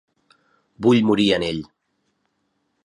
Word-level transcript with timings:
Vull 0.85 1.03
morir 1.11 1.29
en 1.39 1.47
ell. 1.51 1.63